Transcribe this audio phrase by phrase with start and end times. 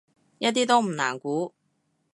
[0.39, 1.53] 一啲都唔難估